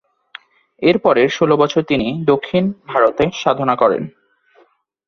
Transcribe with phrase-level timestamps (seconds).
[0.81, 4.03] এরপরের ষোল বছর তিনি দক্ষিণ ভারতে সাধনা করেন।